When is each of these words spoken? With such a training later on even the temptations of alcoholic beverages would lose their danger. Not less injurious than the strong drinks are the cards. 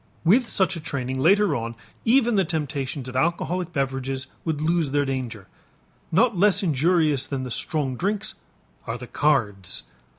With 0.23 0.49
such 0.49 0.75
a 0.75 0.79
training 0.79 1.19
later 1.19 1.55
on 1.55 1.75
even 2.05 2.33
the 2.33 2.43
temptations 2.43 3.07
of 3.07 3.15
alcoholic 3.15 3.71
beverages 3.71 4.25
would 4.43 4.59
lose 4.59 4.89
their 4.89 5.05
danger. 5.05 5.45
Not 6.11 6.35
less 6.35 6.63
injurious 6.63 7.27
than 7.27 7.43
the 7.43 7.51
strong 7.51 7.95
drinks 7.97 8.33
are 8.87 8.97
the 8.97 9.05
cards. 9.05 9.83